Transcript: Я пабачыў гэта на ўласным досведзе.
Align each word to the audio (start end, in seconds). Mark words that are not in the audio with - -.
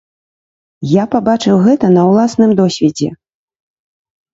Я 0.93 1.03
пабачыў 1.13 1.55
гэта 1.67 1.93
на 2.01 2.09
ўласным 2.11 2.59
досведзе. 2.65 3.15